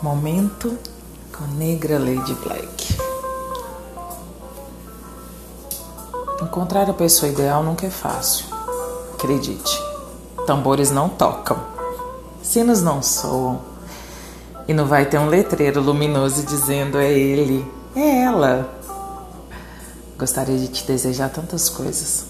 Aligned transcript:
Momento 0.00 0.78
com 1.36 1.44
Negra 1.56 1.98
Lady 1.98 2.32
Black. 2.34 2.96
Encontrar 6.40 6.88
a 6.88 6.94
pessoa 6.94 7.32
ideal 7.32 7.64
nunca 7.64 7.84
é 7.84 7.90
fácil. 7.90 8.46
Acredite. 9.14 9.82
Tambores 10.46 10.92
não 10.92 11.08
tocam. 11.08 11.58
Sinos 12.40 12.80
não 12.80 13.02
soam. 13.02 13.60
E 14.68 14.72
não 14.72 14.86
vai 14.86 15.04
ter 15.04 15.18
um 15.18 15.26
letreiro 15.26 15.80
luminoso 15.80 16.46
dizendo 16.46 16.98
é 16.98 17.12
ele, 17.12 17.68
é 17.96 18.22
ela. 18.22 18.72
Gostaria 20.16 20.58
de 20.58 20.68
te 20.68 20.86
desejar 20.86 21.28
tantas 21.30 21.68
coisas, 21.68 22.24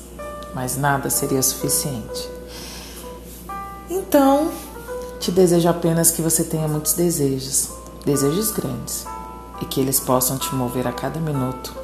mas 0.54 0.78
nada 0.78 1.10
seria 1.10 1.42
suficiente. 1.42 2.30
Então, 3.90 4.50
te 5.18 5.32
desejo 5.32 5.68
apenas 5.68 6.10
que 6.10 6.22
você 6.22 6.44
tenha 6.44 6.68
muitos 6.68 6.92
desejos, 6.92 7.70
desejos 8.04 8.50
grandes, 8.50 9.04
e 9.60 9.64
que 9.64 9.80
eles 9.80 9.98
possam 9.98 10.38
te 10.38 10.54
mover 10.54 10.86
a 10.86 10.92
cada 10.92 11.18
minuto 11.18 11.74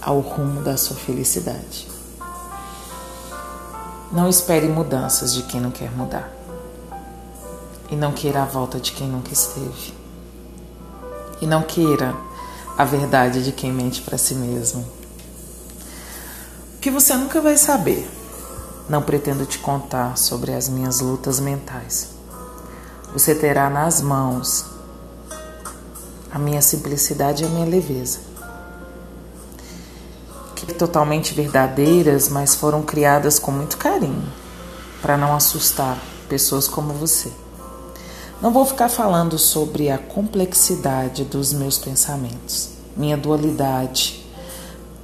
ao 0.00 0.18
rumo 0.18 0.62
da 0.62 0.76
sua 0.76 0.96
felicidade. 0.96 1.88
Não 4.10 4.28
espere 4.28 4.68
mudanças 4.68 5.32
de 5.32 5.44
quem 5.44 5.60
não 5.60 5.70
quer 5.70 5.90
mudar. 5.92 6.30
E 7.88 7.96
não 7.96 8.12
queira 8.12 8.42
a 8.42 8.46
volta 8.46 8.80
de 8.80 8.92
quem 8.92 9.08
nunca 9.08 9.32
esteve. 9.32 9.94
E 11.40 11.46
não 11.46 11.62
queira 11.62 12.14
a 12.76 12.84
verdade 12.84 13.44
de 13.44 13.52
quem 13.52 13.72
mente 13.72 14.02
para 14.02 14.18
si 14.18 14.34
mesmo. 14.34 14.84
O 16.74 16.78
que 16.80 16.90
você 16.90 17.14
nunca 17.14 17.40
vai 17.40 17.56
saber 17.56 18.10
não 18.88 19.02
pretendo 19.02 19.46
te 19.46 19.58
contar 19.58 20.16
sobre 20.16 20.52
as 20.52 20.68
minhas 20.68 21.00
lutas 21.00 21.38
mentais. 21.40 22.10
Você 23.12 23.34
terá 23.34 23.68
nas 23.68 24.00
mãos 24.00 24.64
a 26.32 26.38
minha 26.38 26.62
simplicidade 26.62 27.42
e 27.42 27.46
a 27.46 27.48
minha 27.50 27.66
leveza. 27.66 28.20
Que 30.56 30.72
totalmente 30.72 31.34
verdadeiras, 31.34 32.28
mas 32.28 32.54
foram 32.54 32.82
criadas 32.82 33.38
com 33.38 33.50
muito 33.50 33.76
carinho, 33.76 34.32
para 35.02 35.16
não 35.16 35.34
assustar 35.34 35.98
pessoas 36.28 36.66
como 36.66 36.94
você. 36.94 37.30
Não 38.40 38.52
vou 38.52 38.64
ficar 38.64 38.88
falando 38.88 39.38
sobre 39.38 39.90
a 39.90 39.98
complexidade 39.98 41.24
dos 41.24 41.52
meus 41.52 41.78
pensamentos, 41.78 42.70
minha 42.96 43.16
dualidade 43.16 44.24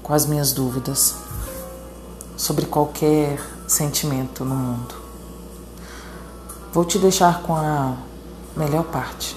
com 0.02 0.14
as 0.14 0.24
minhas 0.24 0.52
dúvidas, 0.52 1.14
sobre 2.36 2.64
qualquer 2.64 3.38
sentimento 3.68 4.44
no 4.44 4.56
mundo. 4.56 4.94
Vou 6.72 6.84
te 6.84 6.98
deixar 6.98 7.42
com 7.42 7.54
a 7.54 7.96
melhor 8.56 8.84
parte, 8.84 9.36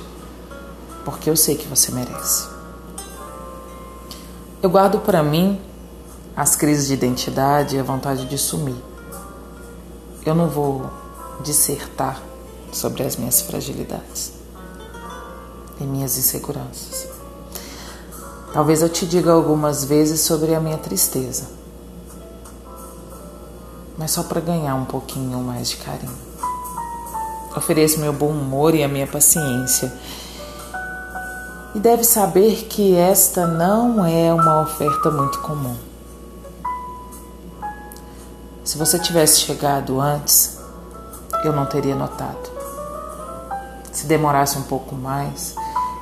porque 1.04 1.30
eu 1.30 1.36
sei 1.36 1.56
que 1.56 1.68
você 1.68 1.92
merece. 1.92 2.48
Eu 4.64 4.70
guardo 4.70 5.00
para 5.00 5.22
mim 5.22 5.60
as 6.36 6.56
crises 6.56 6.88
de 6.88 6.94
identidade 6.94 7.76
e 7.76 7.80
a 7.80 7.84
vontade 7.84 8.26
de 8.26 8.38
sumir. 8.38 8.82
Eu 10.26 10.34
não 10.34 10.48
vou 10.48 10.90
dissertar 11.44 12.22
sobre 12.72 13.04
as 13.04 13.18
minhas 13.18 13.42
fragilidades 13.42 14.32
e 15.80 15.84
minhas 15.84 16.18
inseguranças. 16.18 17.08
Talvez 18.54 18.82
eu 18.82 18.90
te 18.90 19.06
diga 19.06 19.32
algumas 19.32 19.84
vezes 19.84 20.22
sobre 20.22 20.54
a 20.56 20.60
minha 20.60 20.78
tristeza 20.78 21.61
mas 24.02 24.10
só 24.10 24.24
para 24.24 24.42
ganhar 24.42 24.74
um 24.74 24.84
pouquinho 24.84 25.38
mais 25.38 25.70
de 25.70 25.78
carinho. 25.78 26.18
Ofereço 27.56 28.00
meu 28.00 28.12
bom 28.12 28.30
humor 28.30 28.74
e 28.74 28.84
a 28.84 28.88
minha 28.88 29.06
paciência. 29.06 29.94
E 31.76 31.80
deve 31.80 32.04
saber 32.04 32.66
que 32.68 32.96
esta 32.96 33.46
não 33.46 34.04
é 34.04 34.34
uma 34.34 34.64
oferta 34.64 35.12
muito 35.12 35.40
comum. 35.42 35.78
Se 38.64 38.76
você 38.76 38.98
tivesse 38.98 39.42
chegado 39.42 40.02
antes, 40.02 40.58
eu 41.44 41.54
não 41.54 41.68
teria 41.68 41.94
notado. 41.94 42.50
Se 43.92 44.08
demorasse 44.08 44.58
um 44.58 44.64
pouco 44.64 44.96
mais, 44.96 45.54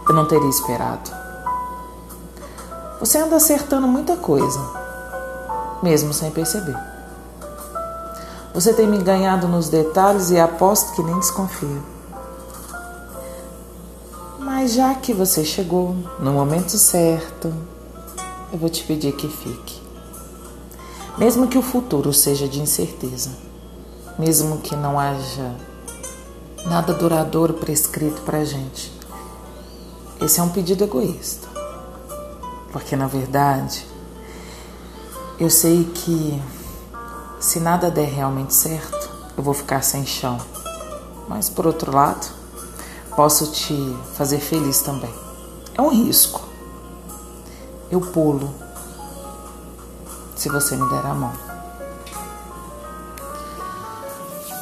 eu 0.08 0.16
não 0.16 0.26
teria 0.26 0.50
esperado. 0.50 1.12
Você 3.02 3.18
anda 3.18 3.36
acertando 3.36 3.90
muita 3.90 4.16
coisa, 4.16 4.60
mesmo 5.84 6.14
sem 6.14 6.32
perceber. 6.32 6.89
Você 8.54 8.74
tem 8.74 8.88
me 8.88 8.98
ganhado 8.98 9.48
nos 9.48 9.70
detalhes 9.70 10.32
e 10.32 10.40
aposto 10.40 10.94
que 10.94 11.04
nem 11.04 11.18
desconfio. 11.20 11.84
Mas 14.40 14.74
já 14.74 14.96
que 14.96 15.14
você 15.14 15.46
chegou 15.46 15.96
no 16.20 16.34
momento 16.34 16.78
certo, 16.78 17.54
eu 18.52 18.58
vou 18.58 18.70
te 18.70 18.84
pedir 18.84 19.14
que 19.14 19.28
fique. 19.28 19.80
Mesmo 21.18 21.48
que 21.48 21.58
o 21.58 21.62
futuro 21.62 22.12
seja 22.12 22.48
de 22.48 22.60
incerteza, 22.60 23.30
mesmo 24.18 24.58
que 24.58 24.76
não 24.76 25.00
haja 25.00 25.56
nada 26.66 26.94
duradouro 26.94 27.54
prescrito 27.54 28.22
para 28.22 28.44
gente, 28.44 28.92
esse 30.20 30.40
é 30.40 30.44
um 30.44 30.50
pedido 30.50 30.84
egoísta. 30.84 31.48
Porque 32.72 32.96
na 32.96 33.08
verdade, 33.08 33.86
eu 35.40 35.50
sei 35.50 35.84
que 35.84 36.42
se 37.40 37.60
nada 37.60 37.90
der 37.90 38.10
realmente 38.10 38.54
certo, 38.54 39.10
eu 39.38 39.42
vou 39.42 39.54
ficar 39.54 39.82
sem 39.82 40.06
chão. 40.06 40.38
Mas 41.28 41.50
por 41.50 41.66
outro 41.66 41.96
lado, 41.96 42.28
posso 43.16 43.52
te 43.52 43.98
fazer 44.16 44.40
feliz 44.40 44.82
também. 44.82 45.14
É 45.78 45.82
um 45.82 45.90
risco. 45.90 46.42
Eu 47.90 48.02
pulo 48.02 48.54
se 50.36 50.50
você 50.50 50.76
me 50.76 50.88
der 50.90 51.06
a 51.06 51.14
mão. 51.14 51.32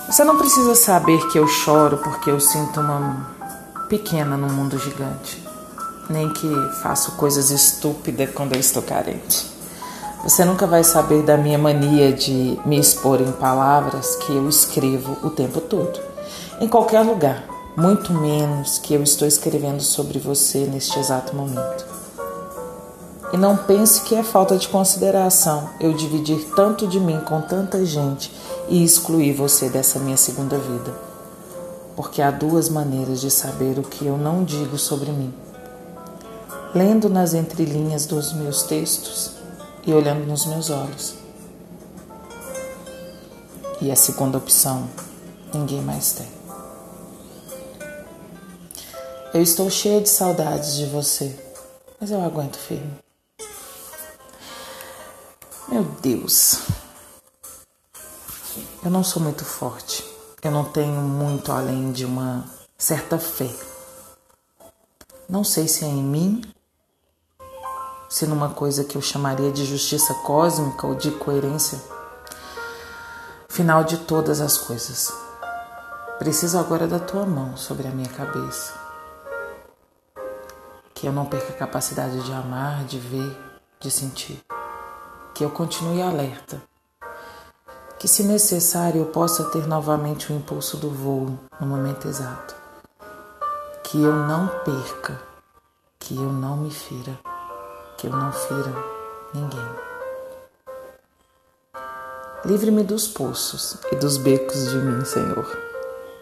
Você 0.07 0.23
não 0.23 0.37
precisa 0.37 0.73
saber 0.75 1.27
que 1.27 1.37
eu 1.37 1.47
choro 1.47 1.97
porque 1.97 2.29
eu 2.29 2.39
sinto 2.39 2.79
uma 2.79 3.35
pequena 3.89 4.37
no 4.37 4.47
mundo 4.47 4.77
gigante, 4.77 5.45
nem 6.09 6.31
que 6.31 6.49
faço 6.81 7.13
coisas 7.13 7.49
estúpidas 7.49 8.29
quando 8.33 8.53
eu 8.53 8.59
estou 8.59 8.81
carente. 8.81 9.56
Você 10.23 10.43
nunca 10.43 10.67
vai 10.67 10.83
saber 10.83 11.23
da 11.23 11.37
minha 11.37 11.57
mania 11.57 12.11
de 12.11 12.59
me 12.65 12.77
expor 12.77 13.21
em 13.21 13.31
palavras 13.31 14.15
que 14.15 14.31
eu 14.31 14.49
escrevo 14.49 15.15
o 15.23 15.29
tempo 15.29 15.61
todo, 15.61 15.99
em 16.59 16.67
qualquer 16.67 17.01
lugar, 17.01 17.45
muito 17.77 18.11
menos 18.11 18.79
que 18.79 18.93
eu 18.93 19.03
estou 19.03 19.27
escrevendo 19.27 19.81
sobre 19.81 20.17
você 20.17 20.65
neste 20.65 20.99
exato 20.99 21.35
momento. 21.35 21.85
E 23.31 23.37
não 23.37 23.55
pense 23.55 24.01
que 24.01 24.15
é 24.15 24.23
falta 24.23 24.57
de 24.57 24.67
consideração 24.67 25.69
eu 25.79 25.93
dividir 25.93 26.47
tanto 26.55 26.87
de 26.87 26.99
mim 26.99 27.19
com 27.19 27.39
tanta 27.41 27.85
gente 27.85 28.33
e 28.67 28.83
excluir 28.83 29.33
você 29.33 29.69
dessa 29.69 29.99
minha 29.99 30.17
segunda 30.17 30.57
vida. 30.57 30.93
Porque 31.95 32.21
há 32.21 32.31
duas 32.31 32.69
maneiras 32.69 33.21
de 33.21 33.29
saber 33.29 33.77
o 33.77 33.83
que 33.83 34.05
eu 34.05 34.17
não 34.17 34.43
digo 34.43 34.77
sobre 34.77 35.11
mim. 35.11 35.33
Lendo 36.73 37.09
nas 37.09 37.33
entrelinhas 37.33 38.05
dos 38.05 38.33
meus 38.33 38.63
textos 38.63 39.36
e 39.87 39.93
olhando 39.93 40.25
nos 40.25 40.45
meus 40.45 40.69
olhos. 40.69 41.15
E 43.79 43.89
a 43.89 43.95
segunda 43.95 44.37
opção, 44.37 44.89
ninguém 45.53 45.81
mais 45.81 46.11
tem. 46.11 46.27
Eu 49.33 49.41
estou 49.41 49.69
cheia 49.69 50.01
de 50.01 50.09
saudades 50.09 50.75
de 50.75 50.87
você, 50.87 51.33
mas 51.99 52.11
eu 52.11 52.21
aguento 52.21 52.57
firme. 52.57 52.97
Meu 55.69 55.83
Deus, 56.01 56.59
eu 58.83 58.91
não 58.91 59.03
sou 59.03 59.21
muito 59.21 59.45
forte. 59.45 60.03
Eu 60.43 60.51
não 60.51 60.65
tenho 60.65 61.01
muito 61.01 61.51
além 61.51 61.91
de 61.91 62.05
uma 62.05 62.45
certa 62.77 63.17
fé. 63.17 63.49
Não 65.29 65.43
sei 65.43 65.67
se 65.67 65.83
é 65.83 65.87
em 65.87 66.03
mim 66.03 66.41
se 68.09 68.25
numa 68.25 68.49
coisa 68.49 68.83
que 68.83 68.97
eu 68.97 69.01
chamaria 69.01 69.51
de 69.51 69.65
justiça 69.65 70.13
cósmica 70.13 70.87
ou 70.87 70.95
de 70.95 71.11
coerência. 71.11 71.79
Final 73.49 73.83
de 73.83 73.97
todas 73.97 74.39
as 74.39 74.57
coisas. 74.57 75.11
Preciso 76.17 76.57
agora 76.57 76.87
da 76.87 76.99
tua 76.99 77.25
mão 77.25 77.57
sobre 77.57 77.87
a 77.87 77.91
minha 77.91 78.09
cabeça. 78.09 78.73
Que 80.93 81.07
eu 81.07 81.11
não 81.11 81.25
perca 81.25 81.53
a 81.53 81.57
capacidade 81.57 82.23
de 82.23 82.31
amar, 82.31 82.85
de 82.85 82.97
ver, 82.97 83.37
de 83.79 83.91
sentir. 83.91 84.43
Que 85.33 85.43
eu 85.43 85.51
continue 85.51 86.01
alerta. 86.01 86.61
Que, 87.99 88.07
se 88.07 88.23
necessário, 88.23 89.01
eu 89.01 89.05
possa 89.07 89.43
ter 89.45 89.67
novamente 89.67 90.31
o 90.31 90.35
impulso 90.35 90.77
do 90.77 90.89
voo 90.89 91.37
no 91.59 91.67
momento 91.67 92.07
exato. 92.07 92.55
Que 93.83 94.01
eu 94.01 94.13
não 94.13 94.47
perca, 94.63 95.19
que 95.99 96.15
eu 96.15 96.31
não 96.31 96.57
me 96.57 96.71
fira 96.71 97.26
que 97.97 98.07
eu 98.07 98.11
não 98.11 98.31
fira 98.31 98.73
ninguém. 99.33 99.67
Livre-me 102.45 102.83
dos 102.83 103.07
poços 103.07 103.77
e 103.91 103.95
dos 103.95 104.17
becos 104.17 104.69
de 104.69 104.77
mim, 104.77 105.03
Senhor, 105.03 105.45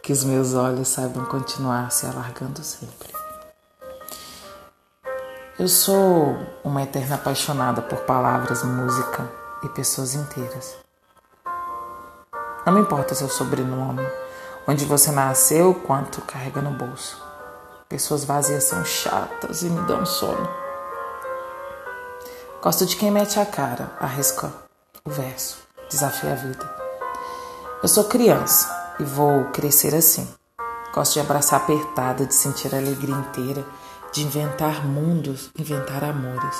que 0.01 0.13
os 0.13 0.24
meus 0.24 0.54
olhos 0.54 0.88
saibam 0.88 1.25
continuar 1.25 1.92
se 1.92 2.06
alargando 2.06 2.63
sempre. 2.63 3.13
Eu 5.60 5.68
sou 5.68 6.38
uma 6.63 6.81
eterna 6.81 7.16
apaixonada 7.16 7.81
por 7.81 8.00
palavras, 8.00 8.63
música 8.63 9.30
e 9.63 9.69
pessoas 9.69 10.16
inteiras. 10.16 10.75
Não 12.66 12.74
me 12.74 12.81
importa 12.81 13.13
seu 13.13 13.30
sobrenome, 13.30 14.06
onde 14.68 14.86
você 14.86 15.12
nasceu, 15.12 15.75
quanto 15.86 16.21
carrega 16.21 16.62
no 16.62 16.71
bolso. 16.71 17.21
Pessoas 17.88 18.24
vazias 18.24 18.63
são 18.63 18.83
chatas 18.83 19.62
e 19.62 19.69
me 19.69 19.81
dão 19.86 20.06
sono. 20.06 20.65
Gosto 22.66 22.84
de 22.84 22.96
quem 22.96 23.12
mete 23.12 23.40
a 23.40 23.46
cara, 23.46 23.92
arrisca 24.00 24.52
o 25.06 25.10
verso, 25.12 25.60
desafia 25.88 26.32
a 26.32 26.36
vida. 26.36 26.76
Eu 27.84 27.88
sou 27.88 28.06
criança 28.06 28.68
e 29.00 29.04
vou 29.04 29.46
crescer 29.52 29.94
assim. 29.94 30.28
Gosto 30.92 31.14
de 31.14 31.20
abraçar 31.20 31.62
apertada, 31.62 32.26
de 32.26 32.34
sentir 32.34 32.74
a 32.74 32.80
alegria 32.80 33.14
inteira, 33.14 33.64
de 34.12 34.24
inventar 34.24 34.84
mundos, 34.84 35.52
inventar 35.56 36.04
amores. 36.04 36.56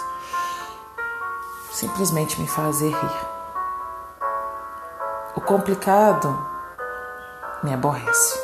Simplesmente 1.72 2.40
me 2.40 2.48
fazer 2.48 2.92
rir. 2.92 3.28
O 5.36 5.42
complicado 5.42 6.38
me 7.64 7.74
aborrece. 7.74 8.40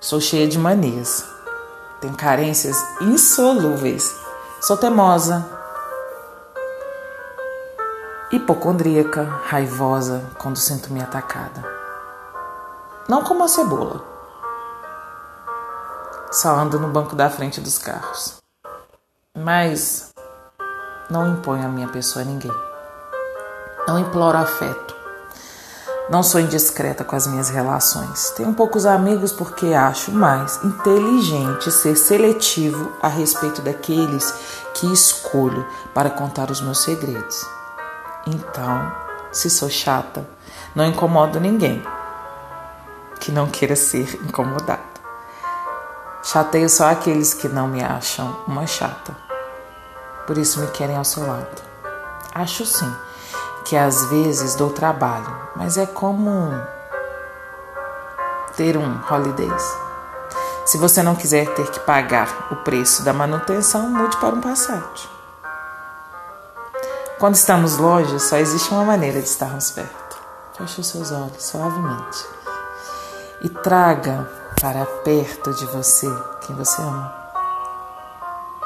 Sou 0.00 0.22
cheia 0.22 0.48
de 0.48 0.58
manias. 0.58 1.22
Tenho 2.00 2.16
carências 2.16 2.78
insolúveis. 3.02 4.10
Sou 4.62 4.78
teimosa, 4.78 5.63
hipocondríaca, 8.34 9.22
raivosa 9.44 10.28
quando 10.38 10.56
sinto-me 10.56 11.00
atacada. 11.00 11.64
Não 13.08 13.22
como 13.22 13.44
a 13.44 13.48
cebola. 13.48 14.02
Só 16.32 16.50
ando 16.56 16.80
no 16.80 16.88
banco 16.88 17.14
da 17.14 17.30
frente 17.30 17.60
dos 17.60 17.78
carros. 17.78 18.38
Mas 19.38 20.12
não 21.08 21.28
imponho 21.28 21.64
a 21.64 21.68
minha 21.68 21.86
pessoa 21.86 22.24
a 22.24 22.26
ninguém. 22.26 22.52
Não 23.86 24.00
imploro 24.00 24.36
afeto. 24.36 24.96
Não 26.10 26.22
sou 26.22 26.40
indiscreta 26.40 27.04
com 27.04 27.14
as 27.14 27.28
minhas 27.28 27.50
relações. 27.50 28.30
Tenho 28.30 28.52
poucos 28.52 28.84
amigos 28.84 29.30
porque 29.32 29.66
acho 29.66 30.10
mais 30.10 30.62
inteligente 30.64 31.70
ser 31.70 31.96
seletivo 31.96 32.92
a 33.00 33.06
respeito 33.06 33.62
daqueles 33.62 34.34
que 34.74 34.92
escolho 34.92 35.64
para 35.94 36.10
contar 36.10 36.50
os 36.50 36.60
meus 36.60 36.82
segredos. 36.82 37.46
Então, 38.26 38.92
se 39.32 39.50
sou 39.50 39.68
chata, 39.68 40.26
não 40.74 40.86
incomodo 40.86 41.38
ninguém 41.38 41.84
que 43.20 43.30
não 43.32 43.46
queira 43.46 43.76
ser 43.76 44.14
incomodado. 44.22 44.82
Chateio 46.22 46.68
só 46.68 46.90
aqueles 46.90 47.34
que 47.34 47.48
não 47.48 47.68
me 47.68 47.82
acham 47.82 48.34
uma 48.46 48.66
chata. 48.66 49.14
Por 50.26 50.38
isso 50.38 50.60
me 50.60 50.66
querem 50.68 50.96
ao 50.96 51.04
seu 51.04 51.26
lado. 51.26 51.62
Acho 52.34 52.64
sim 52.64 52.90
que 53.64 53.76
às 53.76 54.06
vezes 54.06 54.54
dou 54.54 54.70
trabalho, 54.70 55.34
mas 55.56 55.76
é 55.76 55.86
como 55.86 56.50
ter 58.56 58.76
um 58.76 59.00
holidays. 59.10 59.76
Se 60.64 60.78
você 60.78 61.02
não 61.02 61.14
quiser 61.14 61.46
ter 61.54 61.70
que 61.70 61.80
pagar 61.80 62.48
o 62.50 62.56
preço 62.56 63.02
da 63.02 63.12
manutenção, 63.12 63.88
mude 63.90 64.16
para 64.16 64.34
um 64.34 64.40
Passat. 64.40 65.13
Quando 67.24 67.36
estamos 67.36 67.78
longe, 67.78 68.20
só 68.20 68.36
existe 68.36 68.70
uma 68.70 68.84
maneira 68.84 69.18
de 69.18 69.26
estarmos 69.26 69.70
perto. 69.70 70.18
Feche 70.58 70.82
os 70.82 70.86
seus 70.86 71.10
olhos 71.10 71.42
suavemente 71.42 72.22
e 73.40 73.48
traga 73.48 74.30
para 74.60 74.84
perto 74.84 75.54
de 75.54 75.64
você 75.64 76.06
quem 76.42 76.54
você 76.54 76.82
ama, 76.82 77.14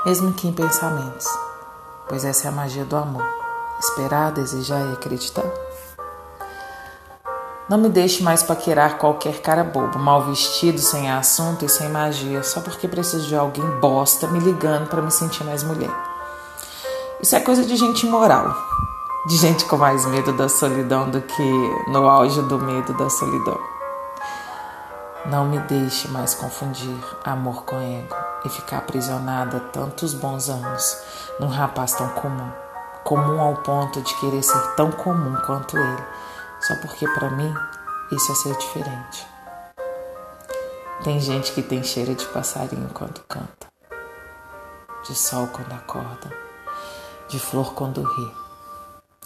mesmo 0.05 0.33
que 0.33 0.49
em 0.49 0.53
pensamentos, 0.53 1.25
pois 2.09 2.25
essa 2.25 2.47
é 2.47 2.49
a 2.49 2.53
magia 2.53 2.85
do 2.85 2.97
amor: 2.97 3.23
esperar, 3.79 4.33
desejar 4.33 4.85
e 4.91 4.93
acreditar. 4.95 5.47
Não 7.69 7.79
me 7.79 7.89
deixe 7.89 8.25
mais 8.25 8.43
paquerar 8.43 8.99
qualquer 8.99 9.41
cara 9.41 9.63
bobo, 9.63 10.01
mal 10.01 10.25
vestido, 10.25 10.81
sem 10.81 11.09
assunto 11.09 11.65
e 11.65 11.69
sem 11.69 11.89
magia, 11.91 12.43
só 12.43 12.61
porque 12.61 12.89
preciso 12.89 13.29
de 13.29 13.37
alguém 13.37 13.65
bosta 13.79 14.27
me 14.27 14.41
ligando 14.41 14.89
para 14.89 15.01
me 15.01 15.13
sentir 15.13 15.45
mais 15.45 15.63
mulher. 15.63 16.08
Isso 17.21 17.35
é 17.35 17.41
coisa 17.41 17.65
de 17.65 17.77
gente 17.77 18.07
imoral, 18.07 18.57
de 19.27 19.37
gente 19.37 19.65
com 19.65 19.77
mais 19.77 20.07
medo 20.07 20.33
da 20.35 20.49
solidão 20.49 21.11
do 21.11 21.21
que 21.21 21.91
no 21.91 22.09
auge 22.09 22.41
do 22.43 22.61
medo 22.61 22.93
da 22.95 23.11
solidão. 23.11 23.59
Não 25.27 25.45
me 25.45 25.59
deixe 25.59 26.07
mais 26.09 26.37
confundir 26.37 26.97
amor 27.25 27.65
com 27.65 27.75
ego 27.75 28.15
e 28.45 28.49
ficar 28.49 28.79
aprisionada 28.79 29.59
tantos 29.59 30.15
bons 30.15 30.49
anos 30.49 30.97
num 31.41 31.49
rapaz 31.49 31.93
tão 31.93 32.09
comum, 32.11 32.53
comum 33.03 33.41
ao 33.41 33.57
ponto 33.57 34.01
de 34.01 34.15
querer 34.21 34.43
ser 34.45 34.77
tão 34.77 34.93
comum 34.93 35.37
quanto 35.45 35.77
ele, 35.77 36.05
só 36.61 36.77
porque 36.77 37.05
para 37.15 37.31
mim 37.31 37.53
isso 38.13 38.31
é 38.31 38.35
ser 38.37 38.57
diferente. 38.57 39.27
Tem 41.03 41.19
gente 41.19 41.51
que 41.51 41.63
tem 41.63 41.83
cheiro 41.83 42.15
de 42.15 42.27
passarinho 42.27 42.89
quando 42.95 43.21
canta, 43.29 43.67
de 45.05 45.17
sol 45.17 45.49
quando 45.49 45.73
acorda, 45.73 46.48
de 47.29 47.39
flor 47.39 47.75
quando 47.75 48.03
ri. 48.03 48.33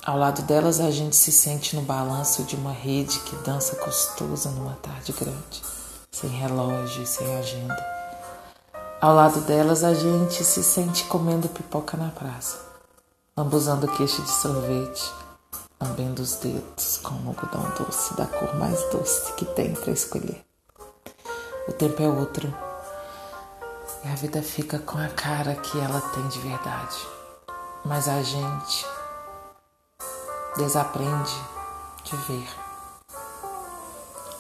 Ao 0.05 0.19
lado 0.19 0.43
delas 0.43 0.81
a 0.81 0.91
gente 0.91 1.17
se 1.17 1.31
sente 1.31 1.77
no 1.77 1.83
balanço 1.83 2.43
de 2.45 2.57
uma 2.57 2.73
rede 2.73 3.19
que 3.21 3.37
dança 3.37 3.77
gostosa 3.85 4.51
numa 4.51 4.75
tarde 4.83 5.13
grande 5.13 5.63
sem 6.13 6.29
relógio 6.29 7.03
e 7.03 7.07
sem 7.07 7.37
agenda. 7.37 7.75
Ao 9.01 9.15
lado 9.15 9.41
delas, 9.41 9.83
a 9.83 9.95
gente 9.95 10.45
se 10.45 10.63
sente 10.63 11.05
comendo 11.05 11.49
pipoca 11.49 11.97
na 11.97 12.11
praça, 12.11 12.59
lambuzando 13.37 13.89
queixo 13.89 14.23
de 14.23 14.31
sorvete, 14.31 15.11
lambendo 15.81 16.23
os 16.23 16.37
dedos 16.37 16.99
com 16.99 17.15
um 17.15 17.29
algodão 17.29 17.65
doce 17.77 18.15
da 18.15 18.27
cor 18.27 18.55
mais 18.57 18.79
doce 18.91 19.33
que 19.33 19.45
tem 19.47 19.75
para 19.75 19.93
escolher. 19.93 20.45
O 21.67 21.73
tempo 21.73 22.03
é 22.03 22.09
outro 22.09 22.55
e 24.05 24.09
a 24.09 24.15
vida 24.15 24.43
fica 24.43 24.79
com 24.79 24.99
a 24.99 25.09
cara 25.09 25.55
que 25.55 25.79
ela 25.79 26.01
tem 26.01 26.29
de 26.29 26.39
verdade. 26.41 27.22
Mas 27.85 28.09
a 28.09 28.23
gente 28.23 28.87
desaprende 30.57 31.35
de 32.05 32.17
ver. 32.17 32.49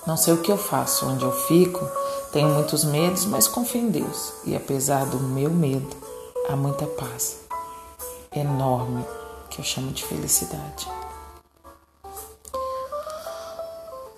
Não 0.07 0.17
sei 0.17 0.35
o 0.35 0.43
que 0.43 0.51
eu 0.51 0.59
faço, 0.59 1.07
onde 1.07 1.25
eu 1.25 1.33
fico, 1.33 1.89
tenho 2.33 2.49
muitos 2.49 2.85
medos, 2.85 3.25
mas 3.25 3.47
confio 3.47 3.83
em 3.83 3.91
Deus. 3.91 4.33
E 4.45 4.57
apesar 4.57 5.07
do 5.07 5.19
meu 5.19 5.51
medo, 5.51 5.97
há 6.49 6.57
muita 6.57 6.87
paz 6.87 7.41
enorme 8.35 9.05
que 9.51 9.61
eu 9.61 9.65
chamo 9.65 9.93
de 9.93 10.05
felicidade. 10.05 10.89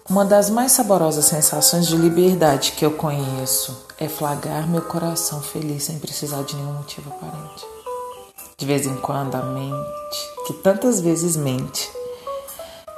Uma 0.09 0.25
das 0.25 0.51
mais 0.51 0.73
saborosas 0.73 1.25
sensações 1.25 1.87
de 1.87 1.97
liberdade 1.97 2.73
que 2.73 2.85
eu 2.85 2.93
conheço 2.93 3.87
é 3.99 4.09
flagrar 4.09 4.69
meu 4.69 4.83
coração 4.83 5.41
feliz 5.41 5.85
sem 5.85 5.99
precisar 5.99 6.43
de 6.43 6.55
nenhum 6.55 6.75
motivo 6.75 7.11
aparente. 7.11 7.74
De 8.65 8.69
vez 8.69 8.87
em 8.87 8.97
quando 8.97 9.35
a 9.35 9.43
mente, 9.43 10.33
que 10.47 10.55
tantas 10.55 10.99
vezes 10.99 11.37
mente, 11.37 11.93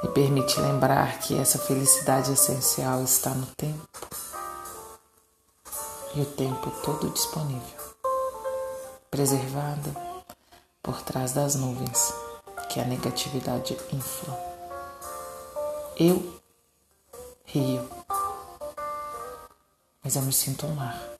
me 0.01 0.07
permite 0.11 0.57
lembrar 0.61 1.19
que 1.19 1.37
essa 1.37 1.59
felicidade 1.59 2.31
essencial 2.31 3.03
está 3.03 3.31
no 3.31 3.45
tempo 3.47 4.07
e 6.15 6.21
o 6.21 6.25
tempo 6.25 6.71
todo 6.85 7.09
disponível, 7.09 7.81
preservada 9.11 9.93
por 10.81 11.01
trás 11.01 11.33
das 11.33 11.55
nuvens 11.55 12.13
que 12.69 12.79
a 12.79 12.85
negatividade 12.85 13.77
infla. 13.91 14.39
Eu 15.97 16.39
rio, 17.43 17.89
mas 20.01 20.15
eu 20.15 20.21
me 20.21 20.31
sinto 20.31 20.65
um 20.65 20.75
mar. 20.75 21.16